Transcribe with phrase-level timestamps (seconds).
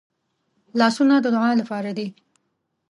[0.79, 2.07] لاسونه د دعا لپاره دي